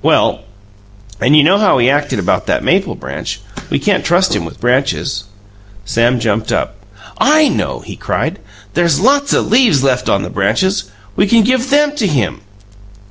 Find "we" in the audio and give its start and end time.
3.68-3.78, 11.14-11.26